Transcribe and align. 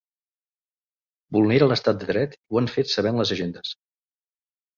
Vulnera 1.37 1.67
l’estat 1.71 1.99
de 1.99 2.07
dret 2.13 2.33
i 2.39 2.41
ho 2.55 2.61
han 2.63 2.71
fet 2.77 2.91
sabent 2.95 3.21
les 3.21 3.35
agendes. 3.37 3.77